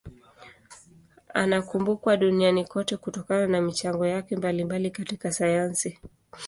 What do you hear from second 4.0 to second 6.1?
yake mbalimbali katika sayansi.